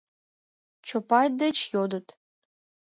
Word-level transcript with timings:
—Чопай 0.87 1.27
деч 1.41 1.57
йодыт. 1.73 2.07